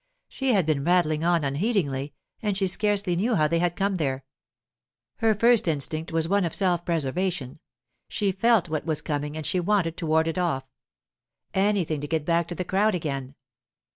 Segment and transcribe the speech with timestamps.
[0.27, 4.25] She had been rattling on unheedingly, and she scarcely knew how they had come there.
[5.17, 7.59] Her first instinct was one of self preservation;
[8.07, 10.65] she felt what was coming, and she wanted to ward it off.
[11.53, 13.35] Anything to get back to the crowd again!